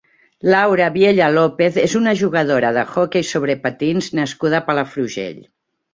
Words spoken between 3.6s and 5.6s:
patins nascuda a Palafrugell.